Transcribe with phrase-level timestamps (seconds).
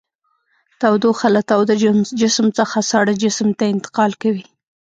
[0.81, 1.75] تودوخه له تاوده
[2.21, 4.45] جسم څخه ساړه جسم ته انتقال کوي.